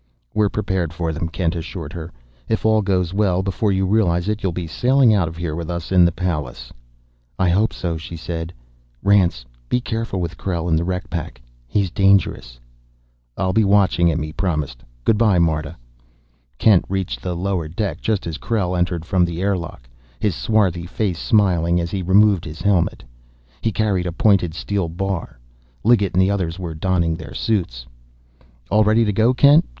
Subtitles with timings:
[0.33, 2.11] "We're prepared for them," Kent assured her.
[2.49, 5.69] "If all goes well, before you realize it, you'll be sailing out of here with
[5.69, 6.73] us in the Pallas."
[7.37, 8.51] "I hope so," she said.
[9.03, 11.39] "Rance, be careful with Krell in the wreck pack.
[11.67, 12.59] He's dangerous."
[13.37, 14.81] "I'll be watching him," he promised.
[15.03, 15.75] "Good by, Marta."
[16.57, 19.87] Kent reached the lower deck just as Krell entered from the airlock,
[20.19, 23.03] his swarthy face smiling as he removed his helmet.
[23.61, 25.37] He carried a pointed steel bar.
[25.83, 27.85] Liggett and the others were donning their suits.
[28.71, 29.63] "All ready to go, Kent?"